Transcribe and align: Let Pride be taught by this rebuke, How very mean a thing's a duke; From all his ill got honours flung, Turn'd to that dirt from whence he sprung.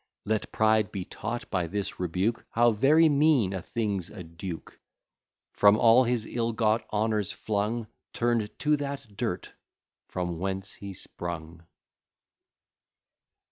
Let 0.25 0.51
Pride 0.51 0.91
be 0.91 1.05
taught 1.05 1.47
by 1.51 1.67
this 1.67 1.99
rebuke, 1.99 2.43
How 2.49 2.71
very 2.71 3.07
mean 3.07 3.53
a 3.53 3.61
thing's 3.61 4.09
a 4.09 4.23
duke; 4.23 4.79
From 5.53 5.77
all 5.77 6.05
his 6.05 6.25
ill 6.25 6.53
got 6.53 6.83
honours 6.91 7.31
flung, 7.31 7.85
Turn'd 8.11 8.57
to 8.61 8.75
that 8.77 9.15
dirt 9.15 9.51
from 10.07 10.39
whence 10.39 10.73
he 10.73 10.95
sprung. 10.95 11.67